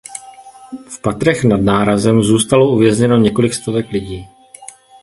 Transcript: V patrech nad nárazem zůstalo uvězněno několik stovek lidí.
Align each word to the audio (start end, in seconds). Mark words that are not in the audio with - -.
V 0.89 1.01
patrech 1.01 1.43
nad 1.43 1.61
nárazem 1.61 2.23
zůstalo 2.23 2.69
uvězněno 2.69 3.17
několik 3.17 3.53
stovek 3.53 3.89
lidí. 3.91 4.27